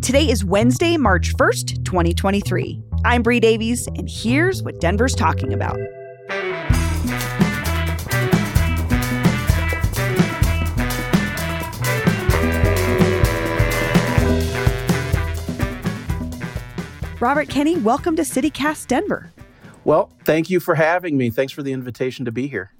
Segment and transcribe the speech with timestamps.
[0.00, 2.89] Today is Wednesday, March 1st, 2023.
[3.02, 5.78] I'm Bree Davies, and here's what Denver's talking about.
[17.20, 19.32] Robert Kenney, welcome to CityCast Denver.
[19.84, 21.30] Well, thank you for having me.
[21.30, 22.70] Thanks for the invitation to be here.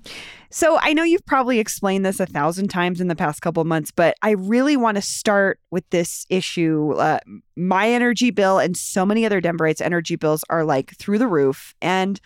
[0.52, 3.92] So I know you've probably explained this a thousand times in the past couple months,
[3.92, 6.94] but I really want to start with this issue.
[6.94, 7.20] Uh,
[7.56, 11.74] my energy bill and so many other Denverites' energy bills are like through the roof,
[11.80, 12.20] and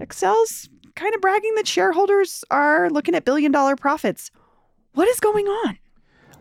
[0.00, 4.30] Xcel's kind of bragging that shareholders are looking at billion dollar profits.
[4.94, 5.78] What is going on?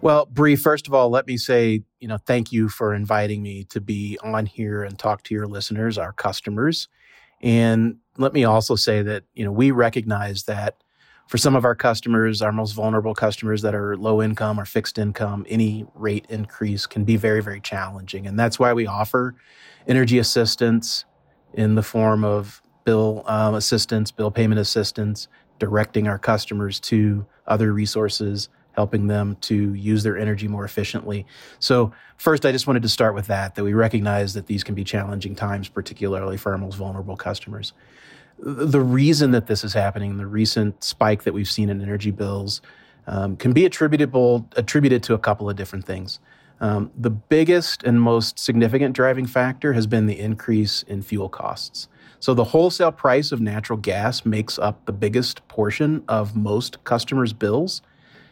[0.02, 3.64] Well, Bree, first of all, let me say, you know, thank you for inviting me
[3.66, 6.88] to be on here and talk to your listeners, our customers.
[7.42, 10.76] And let me also say that, you know, we recognize that
[11.28, 14.98] for some of our customers, our most vulnerable customers that are low income or fixed
[14.98, 18.28] income, any rate increase can be very, very challenging.
[18.28, 19.36] And that's why we offer
[19.88, 21.06] energy assistance
[21.54, 25.28] in the form of bill um, assistance, bill payment assistance,
[25.58, 31.26] directing our customers to other resources, helping them to use their energy more efficiently.
[31.60, 34.76] So, first, I just wanted to start with that, that we recognize that these can
[34.76, 37.74] be challenging times, particularly for our most vulnerable customers
[38.38, 42.62] the reason that this is happening, the recent spike that we've seen in energy bills,
[43.08, 46.20] um, can be attributable attributed to a couple of different things.
[46.62, 51.88] Um, the biggest and most significant driving factor has been the increase in fuel costs.
[52.20, 57.34] So the wholesale price of natural gas makes up the biggest portion of most customers'
[57.34, 57.82] bills,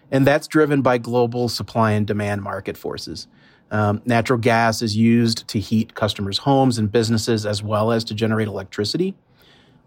[0.10, 3.28] and that's driven by global supply and demand market forces.
[3.72, 8.14] Um, natural gas is used to heat customers' homes and businesses as well as to
[8.14, 9.16] generate electricity.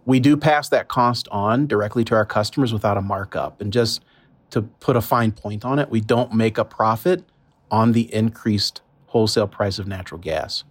[0.07, 3.61] We do pass that cost on directly to our customers without a markup.
[3.61, 4.05] And just
[4.51, 7.25] to put a fine point on it, we don't make a profit
[7.71, 10.63] on the increased wholesale price of natural gas.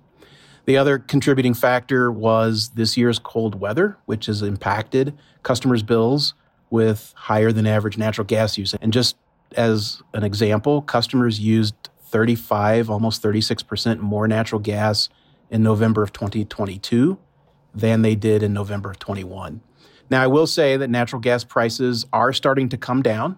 [0.65, 6.33] The other contributing factor was this year's cold weather, which has impacted customers' bills
[6.69, 8.73] with higher than average natural gas use.
[8.81, 9.17] And just
[9.55, 11.75] as an example, customers used
[12.07, 15.09] 35, almost 36% more natural gas
[15.51, 17.17] in November of 2022
[17.75, 19.61] than they did in November of 21.
[20.09, 23.37] Now, I will say that natural gas prices are starting to come down.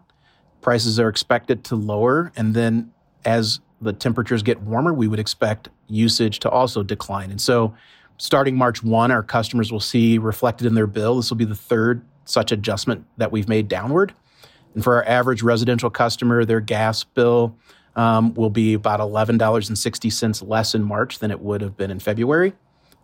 [0.62, 2.31] Prices are expected to lower.
[2.36, 2.92] And then
[3.25, 7.31] as the temperatures get warmer, we would expect usage to also decline.
[7.31, 7.74] And so,
[8.18, 11.18] starting March 1, our customers will see reflected in their bill.
[11.18, 14.14] This will be the third such adjustment that we've made downward.
[14.74, 17.56] And for our average residential customer, their gas bill
[17.96, 22.54] um, will be about $11.60 less in March than it would have been in February.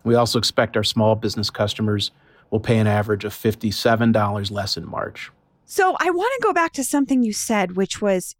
[0.04, 2.10] We also expect our small business customers
[2.50, 5.30] will pay an average of $57 less in March.
[5.64, 8.36] So I want to go back to something you said, which was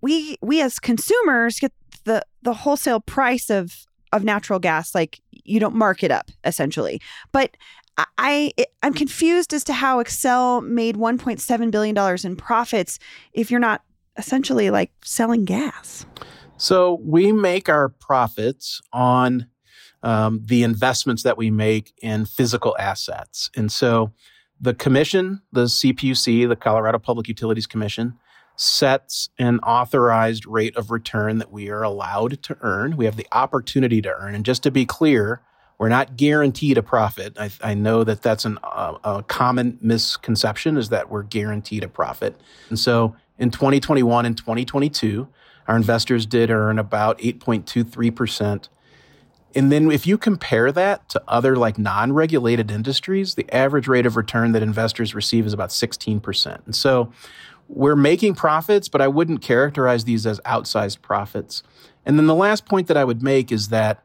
[0.00, 1.72] we we as consumers get
[2.04, 7.00] the the wholesale price of of natural gas like you don't mark it up essentially.
[7.32, 7.56] But
[8.18, 8.52] I
[8.82, 12.98] I'm confused as to how Xcel made 1.7 billion dollars in profits
[13.32, 13.82] if you're not
[14.18, 16.04] essentially like selling gas.
[16.58, 19.46] So we make our profits on
[20.02, 23.50] um, the investments that we make in physical assets.
[23.56, 24.12] And so
[24.60, 28.14] the commission, the CPUC, the Colorado Public Utilities Commission,
[28.56, 32.96] sets an authorized rate of return that we are allowed to earn.
[32.96, 34.34] We have the opportunity to earn.
[34.34, 35.42] And just to be clear,
[35.78, 37.36] we're not guaranteed a profit.
[37.38, 41.88] I, I know that that's an, uh, a common misconception is that we're guaranteed a
[41.88, 42.40] profit.
[42.70, 45.28] And so in 2021 and 2022,
[45.68, 48.68] Our investors did earn about 8.23%.
[49.54, 54.16] And then if you compare that to other like non-regulated industries, the average rate of
[54.16, 56.66] return that investors receive is about 16%.
[56.66, 57.10] And so
[57.68, 61.62] we're making profits, but I wouldn't characterize these as outsized profits.
[62.04, 64.04] And then the last point that I would make is that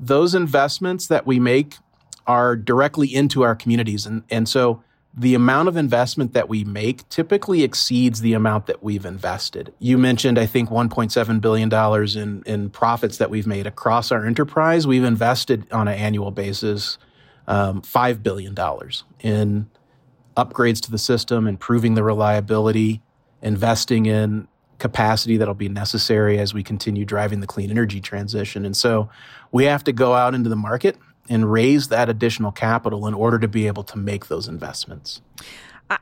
[0.00, 1.76] those investments that we make
[2.26, 4.06] are directly into our communities.
[4.06, 4.82] And, and so
[5.14, 9.72] the amount of investment that we make typically exceeds the amount that we've invested.
[9.78, 11.72] You mentioned, I think, $1.7 billion
[12.16, 14.86] in, in profits that we've made across our enterprise.
[14.86, 16.98] We've invested on an annual basis
[17.48, 18.54] um, $5 billion
[19.20, 19.68] in
[20.36, 23.02] upgrades to the system, improving the reliability,
[23.42, 24.46] investing in
[24.78, 28.64] capacity that'll be necessary as we continue driving the clean energy transition.
[28.64, 29.08] And so
[29.50, 30.96] we have to go out into the market
[31.28, 35.20] and raise that additional capital in order to be able to make those investments.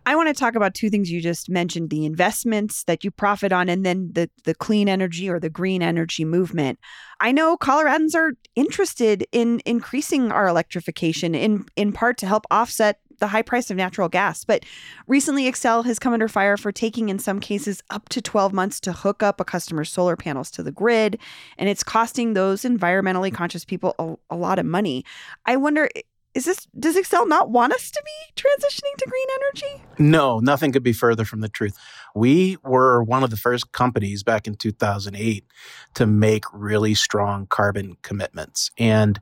[0.05, 3.52] I want to talk about two things you just mentioned the investments that you profit
[3.52, 6.81] on and then the the clean energy or the green energy movement.
[7.20, 12.99] I know Coloradans are interested in increasing our electrification in in part to help offset
[13.18, 14.44] the high price of natural gas.
[14.44, 14.64] But
[15.06, 18.80] recently, Xcel has come under fire for taking, in some cases, up to 12 months
[18.80, 21.18] to hook up a customer's solar panels to the grid.
[21.58, 25.04] And it's costing those environmentally conscious people a, a lot of money.
[25.44, 25.88] I wonder.
[26.34, 29.84] Is this does Xcel not want us to be transitioning to green energy?
[29.98, 31.78] No, nothing could be further from the truth.
[32.14, 35.46] We were one of the first companies back in 2008
[35.94, 38.70] to make really strong carbon commitments.
[38.76, 39.18] And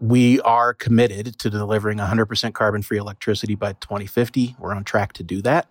[0.00, 4.56] we are committed to delivering 100% carbon free electricity by 2050.
[4.58, 5.68] We're on track to do that.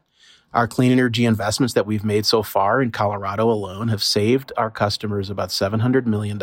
[0.54, 4.70] Our clean energy investments that we've made so far in Colorado alone have saved our
[4.70, 6.40] customers about $700 million.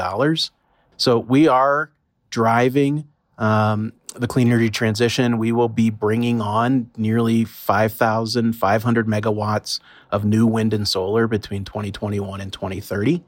[0.97, 1.91] So we are
[2.31, 3.07] driving
[3.39, 5.39] um, the clean energy transition.
[5.39, 9.81] We will be bringing on nearly 5,500 megawatts
[10.11, 13.23] of new wind and solar between 2021 and 2030.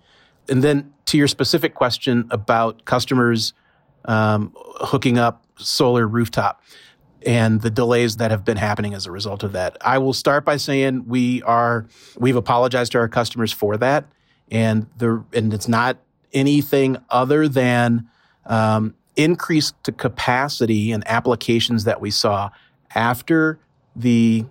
[0.49, 3.53] And then to your specific question about customers
[4.09, 6.63] um, hooking up solar rooftop
[7.25, 9.77] and the delays that have been happening as a result of that.
[9.81, 11.87] I will start by saying we are
[12.19, 14.07] we've apologized to our customers for that,
[14.51, 15.99] and the and it's not
[16.33, 18.09] anything other than
[18.47, 22.51] um, increased capacity and applications that we saw
[22.95, 23.59] after
[23.95, 24.45] the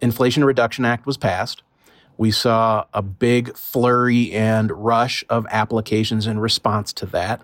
[0.00, 1.62] Inflation Reduction Act was passed.
[2.16, 7.42] We saw a big flurry and rush of applications in response to that.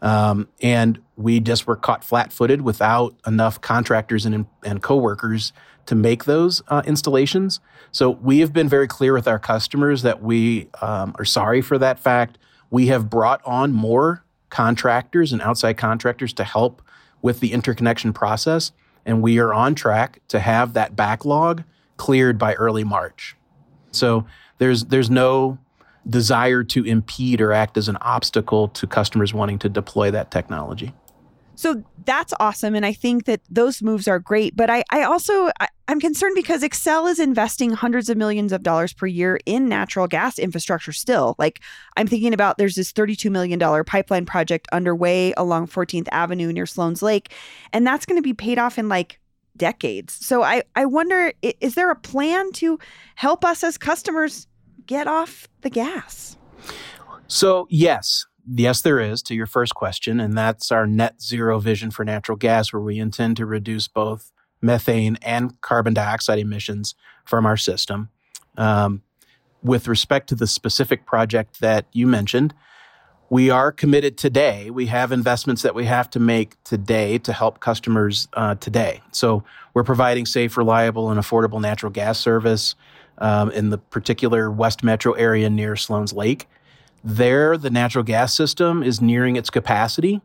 [0.00, 5.52] Um, and we just were caught flat footed without enough contractors and, and coworkers
[5.86, 7.60] to make those uh, installations.
[7.90, 11.78] So we have been very clear with our customers that we um, are sorry for
[11.78, 12.38] that fact.
[12.70, 16.82] We have brought on more contractors and outside contractors to help
[17.22, 18.72] with the interconnection process.
[19.04, 21.64] And we are on track to have that backlog
[21.96, 23.34] cleared by early March.
[23.90, 24.26] So
[24.58, 25.58] there's there's no
[26.08, 30.92] desire to impede or act as an obstacle to customers wanting to deploy that technology.
[31.58, 32.76] So that's awesome.
[32.76, 34.54] And I think that those moves are great.
[34.54, 38.62] But I, I also, I, am concerned because Xcel is investing hundreds of millions of
[38.62, 41.34] dollars per year in natural gas infrastructure still.
[41.36, 41.60] Like
[41.96, 47.02] I'm thinking about there's this $32 million pipeline project underway along 14th Avenue near Sloan's
[47.02, 47.34] Lake.
[47.72, 49.18] And that's going to be paid off in like
[49.56, 50.14] decades.
[50.24, 52.78] So I, I wonder, is there a plan to
[53.16, 54.46] help us as customers
[54.88, 56.36] get off the gas?
[57.28, 60.18] So, yes, yes, there is to your first question.
[60.18, 64.32] And that's our net zero vision for natural gas, where we intend to reduce both
[64.60, 68.08] methane and carbon dioxide emissions from our system.
[68.56, 69.02] Um,
[69.62, 72.54] with respect to the specific project that you mentioned,
[73.30, 74.70] we are committed today.
[74.70, 79.02] We have investments that we have to make today to help customers uh, today.
[79.12, 82.74] So we're providing safe, reliable, and affordable natural gas service
[83.18, 86.48] um, in the particular West Metro area near Sloan's Lake.
[87.04, 90.20] There, the natural gas system is nearing its capacity,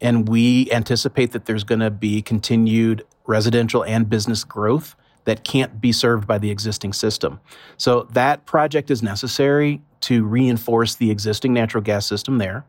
[0.00, 5.80] and we anticipate that there's going to be continued residential and business growth that can't
[5.80, 7.40] be served by the existing system.
[7.76, 12.64] So that project is necessary to reinforce the existing natural gas system there.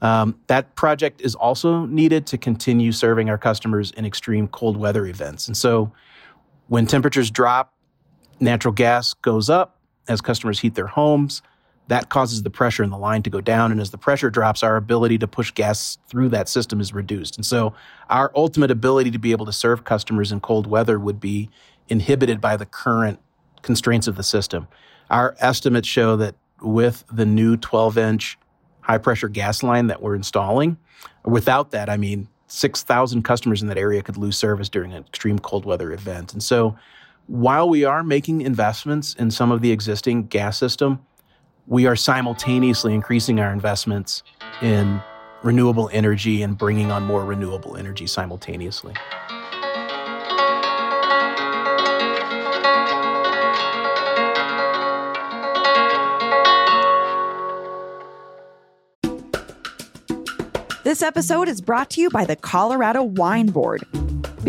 [0.00, 5.06] Um, that project is also needed to continue serving our customers in extreme cold weather
[5.06, 5.46] events.
[5.46, 5.92] And so
[6.68, 7.72] when temperatures drop
[8.42, 11.42] natural gas goes up as customers heat their homes.
[11.88, 13.72] That causes the pressure in the line to go down.
[13.72, 17.36] And as the pressure drops, our ability to push gas through that system is reduced.
[17.36, 17.74] And so
[18.08, 21.50] our ultimate ability to be able to serve customers in cold weather would be
[21.88, 23.20] inhibited by the current
[23.62, 24.68] constraints of the system.
[25.10, 28.38] Our estimates show that with the new 12 inch
[28.80, 30.78] high pressure gas line that we're installing,
[31.24, 35.38] without that, I mean, 6,000 customers in that area could lose service during an extreme
[35.38, 36.32] cold weather event.
[36.32, 36.76] And so
[37.26, 41.00] while we are making investments in some of the existing gas system,
[41.66, 44.22] we are simultaneously increasing our investments
[44.60, 45.00] in
[45.42, 48.94] renewable energy and bringing on more renewable energy simultaneously.
[60.84, 63.82] This episode is brought to you by the Colorado Wine Board.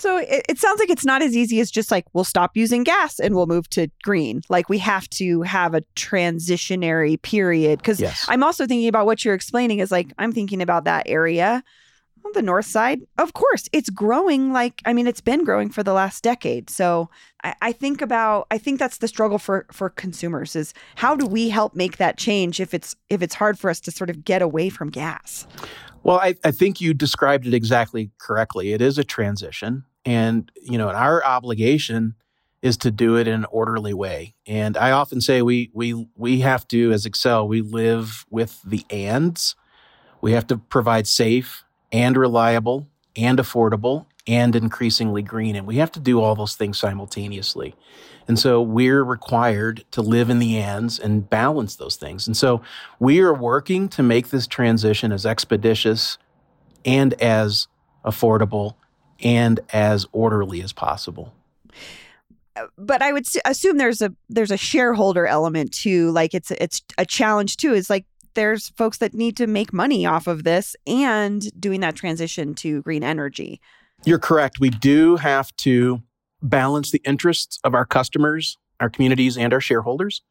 [0.00, 2.84] So it, it, sounds like it's not as easy as just like we'll stop using
[2.84, 4.40] gas and we'll move to green.
[4.48, 7.80] Like we have to have a transitionary period.
[7.80, 8.24] Because yes.
[8.26, 11.62] I'm also thinking about what you're explaining is like I'm thinking about that area
[12.24, 13.02] on the north side.
[13.18, 14.54] Of course, it's growing.
[14.54, 16.70] Like I mean, it's been growing for the last decade.
[16.70, 17.10] So
[17.44, 21.26] I, I think about I think that's the struggle for for consumers is how do
[21.26, 24.24] we help make that change if it's if it's hard for us to sort of
[24.24, 25.46] get away from gas.
[26.02, 28.72] Well, I, I think you described it exactly correctly.
[28.72, 29.84] It is a transition.
[30.04, 32.14] And, you know, our obligation
[32.62, 34.34] is to do it in an orderly way.
[34.46, 38.84] And I often say we we we have to, as Xcel, we live with the
[38.90, 39.54] ands.
[40.20, 45.56] We have to provide safe and reliable and affordable and increasingly green.
[45.56, 47.74] And we have to do all those things simultaneously.
[48.28, 52.26] And so we're required to live in the ands and balance those things.
[52.26, 52.62] And so
[52.98, 56.18] we are working to make this transition as expeditious
[56.84, 57.66] and as
[58.04, 58.74] affordable
[59.22, 61.32] and as orderly as possible
[62.56, 66.10] uh, but I would assume there's a there's a shareholder element too.
[66.10, 67.72] Like it's it's a challenge too.
[67.72, 71.96] Is like there's folks that need to make money off of this and doing that
[71.96, 73.60] transition to green energy.
[74.04, 74.60] You're correct.
[74.60, 76.02] We do have to
[76.42, 80.22] balance the interests of our customers, our communities, and our shareholders.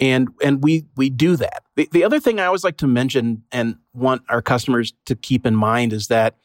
[0.00, 1.62] And and we we do that.
[1.76, 5.44] The, the other thing I always like to mention and want our customers to keep
[5.44, 6.36] in mind is that,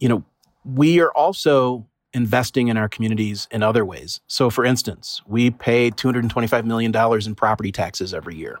[0.00, 0.24] you know,
[0.64, 4.20] we are also investing in our communities in other ways.
[4.26, 6.94] So, for instance, we pay $225 million
[7.26, 8.60] in property taxes every year.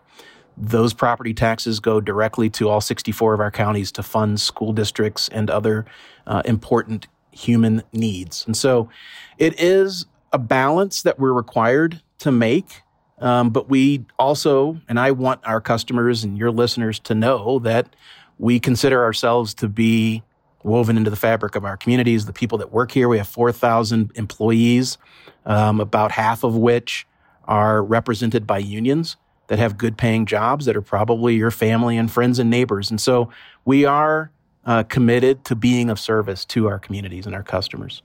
[0.56, 5.28] Those property taxes go directly to all 64 of our counties to fund school districts
[5.28, 5.84] and other
[6.26, 8.44] uh, important human needs.
[8.46, 8.88] And so
[9.38, 12.82] it is a balance that we're required to make.
[13.18, 17.94] Um, but we also, and I want our customers and your listeners to know that
[18.38, 20.22] we consider ourselves to be
[20.64, 22.26] woven into the fabric of our communities.
[22.26, 24.98] The people that work here, we have 4,000 employees,
[25.46, 27.06] um, about half of which
[27.44, 29.16] are represented by unions
[29.48, 32.90] that have good paying jobs that are probably your family and friends and neighbors.
[32.90, 33.28] And so
[33.64, 34.30] we are
[34.64, 38.02] uh, committed to being of service to our communities and our customers.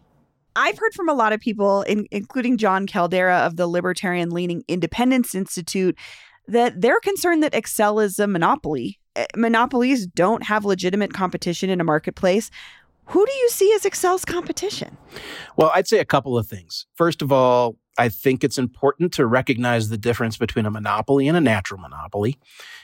[0.55, 4.63] I've heard from a lot of people, in, including Jon Caldara of the Libertarian Leaning
[4.67, 5.97] Independence Institute,
[6.47, 11.81] that they're concerned that Xcel is a monopoly Eh, monopolies don't have legitimate competition in
[11.81, 12.49] a marketplace.
[13.07, 14.95] Who do you see as Xcel's competition?
[15.57, 16.85] Well, I'd say a couple of things.
[16.95, 21.35] First of all, I think it's important to recognize the difference between a monopoly and
[21.35, 22.37] a natural monopoly.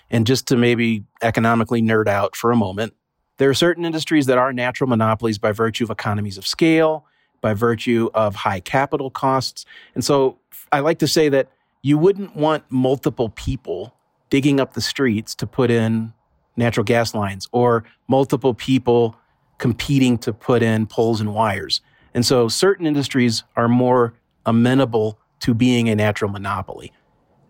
[0.10, 2.94] And just to maybe economically nerd out for a moment,
[3.38, 7.06] there are certain industries that are natural monopolies by virtue of economies of scale,
[7.40, 9.64] by virtue of high capital costs.
[9.94, 10.40] And so
[10.74, 11.50] I like to say that
[11.82, 13.96] you wouldn't want multiple people
[14.30, 16.12] digging up the streets to put in
[16.56, 19.16] natural gas lines or multiple people
[19.58, 21.82] competing to put in poles and wires.
[22.14, 24.14] And so certain industries are more
[24.46, 26.92] amenable to being a natural monopoly.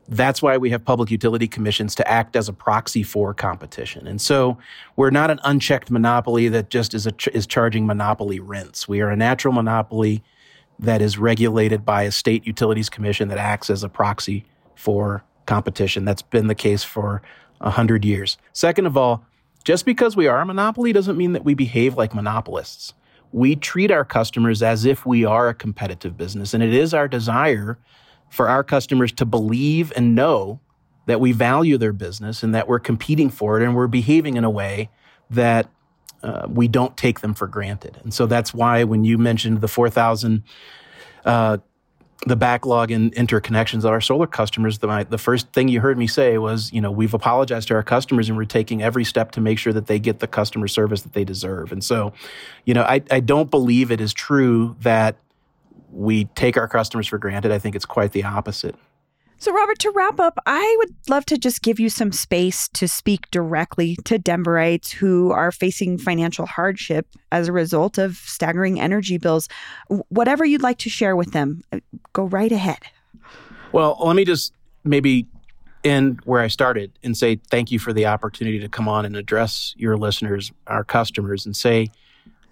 [0.07, 4.05] That's why we have public utility commissions to act as a proxy for competition.
[4.05, 4.57] And so
[4.95, 8.87] we're not an unchecked monopoly that just is, ch- is charging monopoly rents.
[8.87, 10.23] We are a natural monopoly
[10.77, 14.45] that is regulated by a state utilities commission that acts as a proxy
[14.75, 16.05] for competition.
[16.05, 17.21] That's been the case for
[17.59, 18.37] 100 years.
[18.53, 19.25] Second of all,
[19.63, 22.93] just because we are a monopoly doesn't mean that we behave like monopolists.
[23.31, 27.07] We treat our customers as if we are a competitive business, and it is our
[27.07, 27.77] desire
[28.29, 30.59] for our customers to believe and know
[31.05, 34.43] that we value their business and that we're competing for it and we're behaving in
[34.43, 34.89] a way
[35.29, 35.69] that
[36.23, 37.99] uh, we don't take them for granted.
[38.03, 40.43] And so that's why when you mentioned the 4,000
[41.23, 41.57] uh,
[42.25, 46.07] the backlog and interconnections of our solar customers, the, the first thing you heard me
[46.07, 49.41] say was, you know, we've apologized to our customers and we're taking every step to
[49.41, 51.71] make sure that they get the customer service that they deserve.
[51.71, 52.13] And so,
[52.63, 55.17] you know, I, I don't believe it is true that
[55.91, 57.51] we take our customers for granted.
[57.51, 58.75] I think it's quite the opposite.
[59.45, 62.87] So, Robert, to wrap up, I would love to just give you some space to
[62.87, 69.19] speak directly to Denverites who are facing financial hardship as a result of staggering energy
[69.19, 69.47] bills.
[70.09, 71.79] Whatever you'd like to share with them, uh,
[72.11, 72.79] go right ahead.
[73.71, 74.51] Well, let me just
[74.83, 75.27] maybe
[75.83, 79.15] end where I started and say thank you for the opportunity to come on and
[79.15, 81.91] address your listeners, our customers, and say,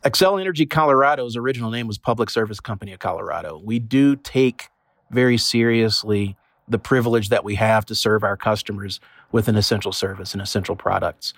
[0.04, 3.60] Xcel Energy Colorado's original name was Public Service Company of Colorado.
[3.66, 4.70] We do take
[5.10, 6.38] very seriously
[6.74, 9.00] the privilege that we have to serve our customers
[9.32, 11.34] with an essential service and essential products.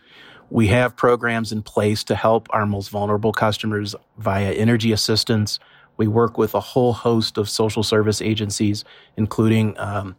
[0.50, 5.60] We have programs in place to help our most vulnerable customers via energy assistance.
[5.98, 8.86] We work with a whole host of social service agencies,
[9.18, 10.15] including um,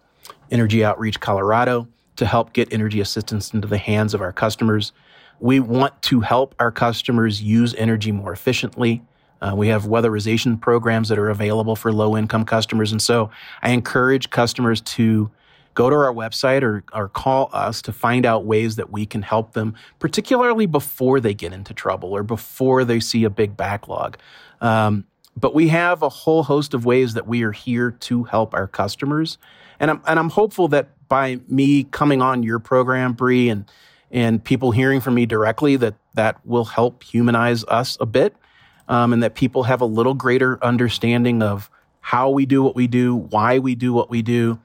[0.50, 4.92] Energy Outreach Colorado, to help get energy assistance into the hands of our customers.
[5.40, 9.02] We want to help our customers use energy more efficiently.
[9.40, 12.92] Uh, we have weatherization programs that are available for low income customers.
[12.92, 13.30] And so
[13.62, 15.30] I encourage customers to
[15.74, 19.22] go to our website or, or call us to find out ways that we can
[19.22, 24.16] help them, particularly before they get into trouble or before they see a big backlog.
[24.60, 25.04] Um,
[25.36, 28.66] but we have a whole host of ways that we are here to help our
[28.66, 29.36] customers.
[29.78, 33.70] And I'm, and I'm hopeful that by me coming on your program, Bree, and,
[34.10, 38.34] and people hearing from me directly, that that will help humanize us a bit
[38.88, 42.86] um, and that people have a little greater understanding of how we do what we
[42.86, 44.60] do, why we do what we do,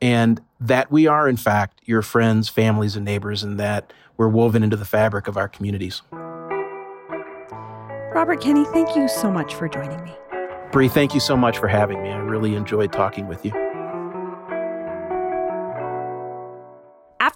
[0.00, 4.62] and that we are, in fact, your friends, families, and neighbors, and that we're woven
[4.62, 6.02] into the fabric of our communities.
[8.12, 10.12] Robert Kenney, thank you so much for joining me.
[10.72, 12.10] Bree, thank you so much for having me.
[12.10, 13.69] I really enjoyed talking with you.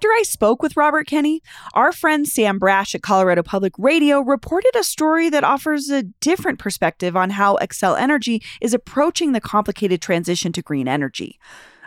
[0.04, 1.40] After I spoke with Robert Kenney,
[1.72, 6.58] our friend Sam Brasch at Colorado Public Radio reported a story that offers a different
[6.58, 11.38] perspective on how Xcel Energy is approaching the complicated transition to green energy.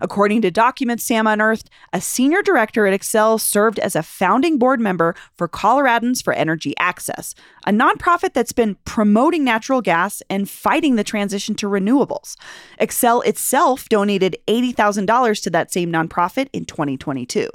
[0.02, 4.80] According to documents Sam unearthed, a senior director at Xcel served as a founding board
[4.80, 7.34] member for Coloradans for Energy Access,
[7.66, 12.36] a nonprofit that's been promoting natural gas and fighting the transition to renewables.
[12.80, 17.50] Xcel itself donated $80,000 to that same nonprofit in 2022.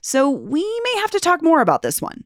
[0.00, 2.24] So we may have to talk more about this one.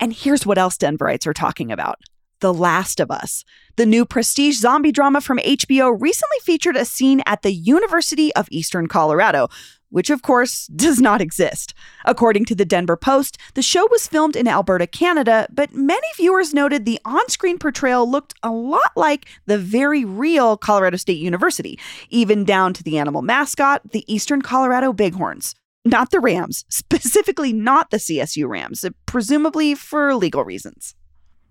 [0.00, 2.00] And here's what else Denverites are talking about.
[2.40, 3.44] The Last of Us.
[3.76, 8.48] The new prestige zombie drama from HBO recently featured a scene at the University of
[8.50, 9.48] Eastern Colorado,
[9.90, 11.74] which of course does not exist.
[12.04, 16.54] According to the Denver Post, the show was filmed in Alberta, Canada, but many viewers
[16.54, 21.78] noted the on screen portrayal looked a lot like the very real Colorado State University,
[22.10, 25.54] even down to the animal mascot, the Eastern Colorado Bighorns.
[25.84, 30.94] Not the Rams, specifically not the CSU Rams, presumably for legal reasons.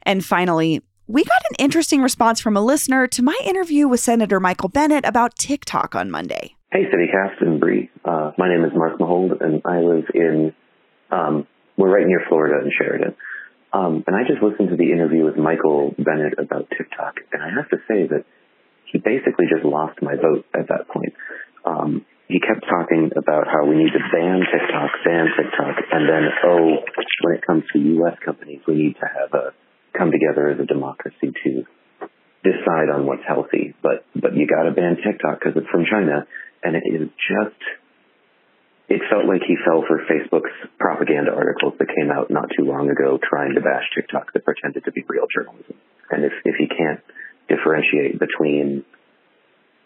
[0.08, 4.40] And finally, we got an interesting response from a listener to my interview with Senator
[4.40, 6.56] Michael Bennet about TikTok on Monday.
[6.72, 7.92] Hey, CityCast and Bree.
[8.06, 10.54] Uh, my name is Mark Mahold, and I live in,
[11.12, 13.16] um, we're right near Florida in Sheridan.
[13.74, 17.52] Um, and I just listened to the interview with Michael Bennet about TikTok, and I
[17.52, 18.24] have to say that
[18.90, 21.12] he basically just lost my vote at that point.
[21.66, 26.32] Um, he kept talking about how we need to ban TikTok, ban TikTok, and then,
[26.48, 26.80] oh,
[27.24, 28.16] when it comes to U.S.
[28.24, 29.52] companies, we need to have a
[29.98, 31.52] come together as a democracy to
[32.46, 33.74] decide on what's healthy.
[33.82, 36.28] But but you got to ban TikTok because it's from China,
[36.64, 37.62] and it is just.
[38.88, 42.88] It felt like he fell for Facebook's propaganda articles that came out not too long
[42.88, 45.76] ago trying to bash TikTok that pretended to be real journalism.
[46.10, 47.04] And if if you can't
[47.52, 48.86] differentiate between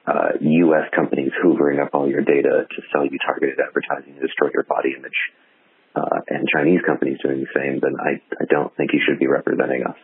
[0.05, 0.89] uh, U.S.
[0.93, 4.93] companies hoovering up all your data to sell you targeted advertising and destroy your body
[4.97, 5.17] image,
[5.95, 9.27] uh, and Chinese companies doing the same, then I, I don't think you should be
[9.27, 9.97] representing us.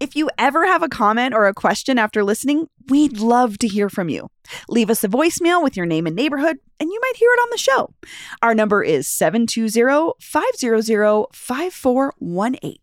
[0.00, 3.88] If you ever have a comment or a question after listening, we'd love to hear
[3.88, 4.28] from you.
[4.68, 7.48] Leave us a voicemail with your name and neighborhood, and you might hear it on
[7.50, 7.94] the show.
[8.42, 12.76] Our number is 720 500 5418.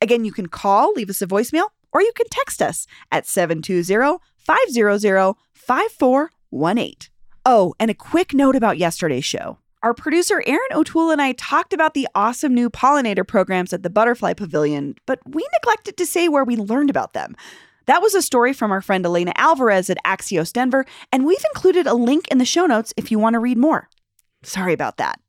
[0.00, 4.18] Again, you can call, leave us a voicemail, or you can text us at 720
[4.36, 6.94] 500 5418.
[7.46, 9.58] Oh, and a quick note about yesterday's show.
[9.88, 13.88] Our producer Aaron O'Toole and I talked about the awesome new pollinator programs at the
[13.88, 17.34] Butterfly Pavilion, but we neglected to say where we learned about them.
[17.86, 21.86] That was a story from our friend Alayna Alvarez at Axios Denver, and we've included
[21.86, 23.88] a link in the show notes if you want to read more.
[24.42, 25.20] Sorry about that.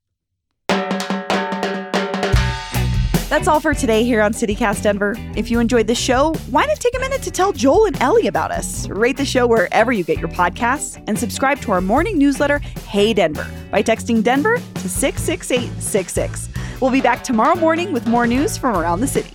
[3.29, 5.13] That's all for today here on CityCast Denver.
[5.35, 8.25] If you enjoyed the show, why not take a minute to tell Joel and Ellie
[8.25, 8.89] about us?
[8.89, 13.13] Rate the show wherever you get your podcasts and subscribe to our morning newsletter, Hey
[13.13, 16.49] Denver, by texting Denver to 66866.
[16.81, 19.31] We'll be back tomorrow morning with more news from around the city.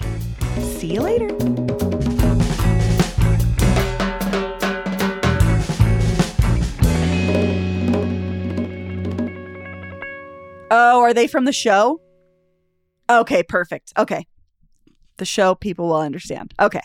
[0.59, 1.29] See you later.
[10.73, 12.01] Oh, are they from the show?
[13.21, 13.93] Okay, perfect.
[13.97, 14.27] Okay.
[15.19, 16.53] The show people will understand.
[16.61, 16.81] Okay.